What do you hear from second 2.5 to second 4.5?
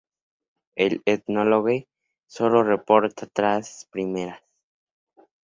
reporta las tres primeras.